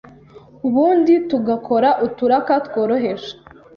[0.67, 3.31] ubundi tugakora uturaka tworoheje.